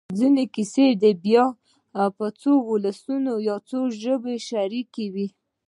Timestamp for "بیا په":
1.25-2.25